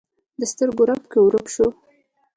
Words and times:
د 0.39 0.41
سترګو 0.51 0.83
رپ 0.89 1.03
کې 1.11 1.19
ورک 1.21 1.45
شو 1.55 1.67